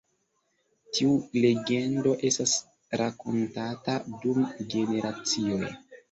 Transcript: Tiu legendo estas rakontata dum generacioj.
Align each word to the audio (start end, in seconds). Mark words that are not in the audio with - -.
Tiu 0.99 1.09
legendo 1.41 2.13
estas 2.29 2.53
rakontata 3.01 3.97
dum 4.23 4.41
generacioj. 4.75 5.69